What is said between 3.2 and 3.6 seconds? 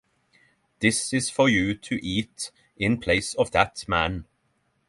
of